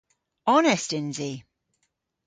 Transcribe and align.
Onest 0.53 0.91
yns 0.97 1.17
i. 1.31 1.31